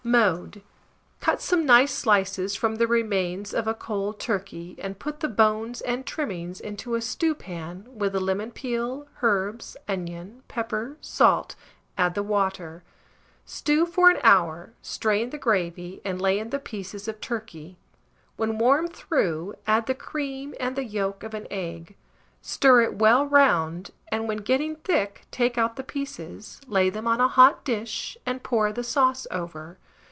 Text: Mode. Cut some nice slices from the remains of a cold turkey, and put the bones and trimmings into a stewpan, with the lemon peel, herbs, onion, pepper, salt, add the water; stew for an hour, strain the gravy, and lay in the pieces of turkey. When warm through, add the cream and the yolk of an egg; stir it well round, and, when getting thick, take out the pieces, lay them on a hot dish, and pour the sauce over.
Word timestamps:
Mode. 0.03 0.63
Cut 1.19 1.41
some 1.43 1.63
nice 1.63 1.93
slices 1.93 2.55
from 2.55 2.75
the 2.77 2.87
remains 2.87 3.53
of 3.53 3.67
a 3.67 3.75
cold 3.75 4.19
turkey, 4.19 4.75
and 4.79 4.97
put 4.97 5.19
the 5.19 5.27
bones 5.29 5.79
and 5.79 6.05
trimmings 6.07 6.59
into 6.59 6.95
a 6.95 7.01
stewpan, 7.03 7.85
with 7.87 8.13
the 8.13 8.19
lemon 8.19 8.49
peel, 8.51 9.05
herbs, 9.21 9.77
onion, 9.87 10.41
pepper, 10.47 10.97
salt, 11.01 11.55
add 11.99 12.15
the 12.15 12.23
water; 12.23 12.83
stew 13.45 13.85
for 13.85 14.09
an 14.09 14.17
hour, 14.23 14.73
strain 14.81 15.29
the 15.29 15.37
gravy, 15.37 16.01
and 16.03 16.19
lay 16.19 16.39
in 16.39 16.49
the 16.49 16.59
pieces 16.59 17.07
of 17.07 17.21
turkey. 17.21 17.77
When 18.37 18.57
warm 18.57 18.87
through, 18.87 19.53
add 19.67 19.85
the 19.85 19.95
cream 19.95 20.55
and 20.59 20.75
the 20.75 20.83
yolk 20.83 21.21
of 21.21 21.35
an 21.35 21.45
egg; 21.51 21.95
stir 22.41 22.81
it 22.81 22.95
well 22.95 23.25
round, 23.27 23.91
and, 24.11 24.27
when 24.27 24.37
getting 24.37 24.77
thick, 24.77 25.27
take 25.29 25.59
out 25.59 25.75
the 25.75 25.83
pieces, 25.83 26.59
lay 26.67 26.89
them 26.89 27.05
on 27.07 27.21
a 27.21 27.27
hot 27.27 27.63
dish, 27.63 28.17
and 28.25 28.41
pour 28.43 28.73
the 28.73 28.83
sauce 28.83 29.27
over. 29.29 29.77